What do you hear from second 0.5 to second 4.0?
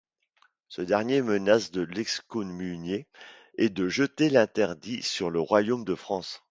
Ce dernier menace de l'excommunier et de